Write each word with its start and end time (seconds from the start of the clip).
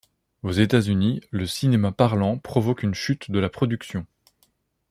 Aux 0.41 0.51
États-Unis, 0.51 1.21
le 1.29 1.45
cinéma 1.45 1.91
parlant 1.91 2.39
provoque 2.39 2.81
une 2.81 2.95
chute 2.95 3.29
de 3.29 3.37
la 3.37 3.49
production. 3.49 4.07